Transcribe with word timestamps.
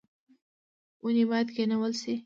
ونې 1.03 1.23
باید 1.29 1.47
کینول 1.55 1.93
شي 2.01 2.13